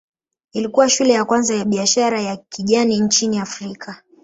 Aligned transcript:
Ilikuwa 0.53 0.89
shule 0.89 1.13
ya 1.13 1.25
kwanza 1.25 1.55
ya 1.55 1.65
biashara 1.65 2.21
ya 2.21 2.37
kijani 2.37 2.99
nchini 2.99 3.39
Afrika. 3.39 4.03